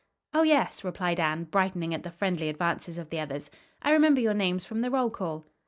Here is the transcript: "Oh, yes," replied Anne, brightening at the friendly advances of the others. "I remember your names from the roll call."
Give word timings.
"Oh, 0.33 0.41
yes," 0.41 0.83
replied 0.83 1.19
Anne, 1.19 1.43
brightening 1.43 1.93
at 1.93 2.01
the 2.01 2.09
friendly 2.09 2.49
advances 2.49 2.97
of 2.97 3.11
the 3.11 3.19
others. 3.19 3.51
"I 3.83 3.91
remember 3.91 4.19
your 4.19 4.33
names 4.33 4.65
from 4.65 4.81
the 4.81 4.89
roll 4.89 5.11
call." 5.11 5.45